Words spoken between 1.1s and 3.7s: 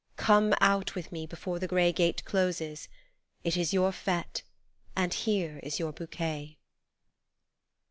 me before the grey gate closes It